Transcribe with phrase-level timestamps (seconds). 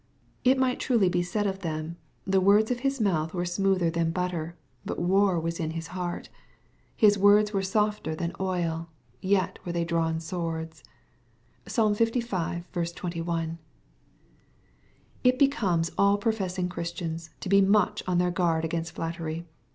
[0.43, 1.95] It might truly be said of them,"
[2.25, 6.27] the words of his mouth were smoother than butter, but war was in his heart:
[6.99, 7.13] bis MATTHEVir, CHAP.
[7.13, 7.21] XXII.
[7.21, 8.89] 285 words were softer than oil,
[9.21, 10.83] yet were they drawn swords."
[11.67, 12.11] (I'salm Iv.
[12.93, 13.59] 21.)
[15.23, 19.45] It becomes all professing Christians to be much on their guard against flattery.